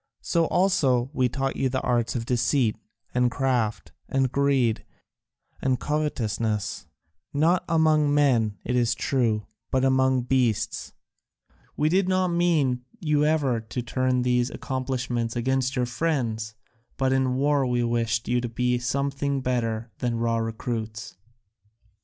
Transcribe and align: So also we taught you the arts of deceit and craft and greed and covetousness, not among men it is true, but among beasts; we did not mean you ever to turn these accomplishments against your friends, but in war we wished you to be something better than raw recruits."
So 0.23 0.45
also 0.47 1.11
we 1.13 1.29
taught 1.29 1.55
you 1.57 1.69
the 1.69 1.79
arts 1.81 2.15
of 2.15 2.25
deceit 2.25 2.75
and 3.13 3.29
craft 3.29 3.91
and 4.09 4.31
greed 4.31 4.83
and 5.61 5.79
covetousness, 5.79 6.87
not 7.35 7.63
among 7.69 8.11
men 8.11 8.57
it 8.65 8.75
is 8.75 8.95
true, 8.95 9.45
but 9.69 9.85
among 9.85 10.23
beasts; 10.23 10.93
we 11.77 11.87
did 11.87 12.09
not 12.09 12.29
mean 12.29 12.83
you 12.99 13.25
ever 13.25 13.59
to 13.61 13.81
turn 13.83 14.23
these 14.23 14.49
accomplishments 14.49 15.35
against 15.35 15.75
your 15.75 15.85
friends, 15.85 16.55
but 16.97 17.13
in 17.13 17.35
war 17.35 17.67
we 17.67 17.83
wished 17.83 18.27
you 18.27 18.41
to 18.41 18.49
be 18.49 18.79
something 18.79 19.39
better 19.41 19.91
than 19.99 20.17
raw 20.17 20.37
recruits." 20.37 21.15